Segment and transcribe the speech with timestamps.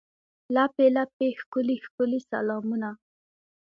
[0.55, 2.89] لپې، لپې ښکلي، ښکلي سلامونه